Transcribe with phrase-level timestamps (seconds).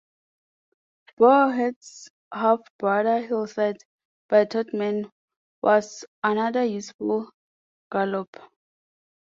[1.19, 3.83] Bore Head's half brother Hillside,
[4.29, 5.11] by Todman,
[5.61, 7.29] was another useful
[7.91, 8.47] galloper.